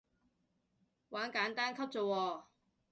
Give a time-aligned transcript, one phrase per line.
[1.09, 2.43] 玩簡單級咋喎